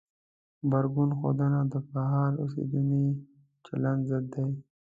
غبرګون 0.61 1.09
ښودنه 1.19 1.59
د 1.71 1.73
فعال 1.89 2.33
اوسېدنې 2.43 3.03
چلند 3.65 4.01
ضد 4.09 4.25
دی. 4.33 4.49